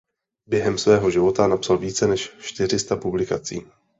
Během 0.47 0.77
svého 0.77 1.11
života 1.11 1.47
napsal 1.47 1.77
více 1.77 2.07
než 2.07 2.29
čtyři 2.39 2.79
sta 2.79 2.95
publikací. 2.95 3.61